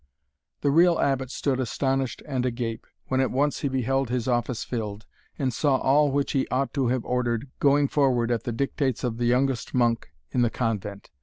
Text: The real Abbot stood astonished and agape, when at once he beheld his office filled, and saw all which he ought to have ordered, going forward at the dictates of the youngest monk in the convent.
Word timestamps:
The 0.61 0.71
real 0.71 0.97
Abbot 0.99 1.29
stood 1.29 1.59
astonished 1.59 2.23
and 2.27 2.43
agape, 2.43 2.87
when 3.09 3.21
at 3.21 3.29
once 3.29 3.59
he 3.59 3.67
beheld 3.69 4.09
his 4.09 4.27
office 4.27 4.63
filled, 4.63 5.05
and 5.37 5.53
saw 5.53 5.77
all 5.77 6.11
which 6.11 6.31
he 6.31 6.47
ought 6.47 6.73
to 6.73 6.87
have 6.87 7.05
ordered, 7.05 7.51
going 7.59 7.87
forward 7.87 8.31
at 8.31 8.41
the 8.43 8.51
dictates 8.51 9.03
of 9.03 9.17
the 9.19 9.25
youngest 9.25 9.75
monk 9.75 10.09
in 10.31 10.41
the 10.41 10.49
convent. 10.49 11.11